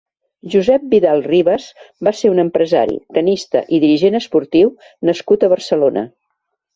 Josep 0.51 0.85
Vidal-Ribas 0.93 1.67
va 2.07 2.13
ser 2.21 2.31
un 2.35 2.41
empresari, 2.43 2.97
tennista 3.17 3.61
i 3.79 3.81
dirigent 3.83 4.17
esportiu 4.21 4.73
nascut 5.11 5.47
a 5.47 5.51
Barcelona. 5.53 6.05